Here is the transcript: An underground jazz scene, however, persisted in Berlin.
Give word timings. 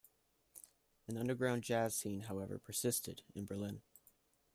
An 1.07 1.15
underground 1.15 1.61
jazz 1.61 1.93
scene, 1.95 2.21
however, 2.21 2.57
persisted 2.57 3.21
in 3.35 3.45
Berlin. 3.45 3.83